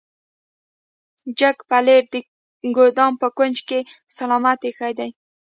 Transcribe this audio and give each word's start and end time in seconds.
جک 1.39 1.57
پلیټ 1.69 2.05
د 2.13 2.15
ګدام 2.77 3.13
په 3.21 3.27
کونج 3.37 3.57
کې 3.67 3.79
سلامت 4.17 4.59
ایښی 4.67 4.93
دی. 4.99 5.09